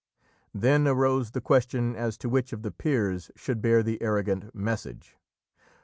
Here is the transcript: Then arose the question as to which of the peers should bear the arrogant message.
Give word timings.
Then 0.55 0.87
arose 0.87 1.29
the 1.29 1.41
question 1.41 1.95
as 1.95 2.17
to 2.17 2.27
which 2.27 2.53
of 2.53 2.63
the 2.63 2.71
peers 2.71 3.29
should 3.35 3.61
bear 3.61 3.83
the 3.83 4.01
arrogant 4.01 4.55
message. 4.55 5.15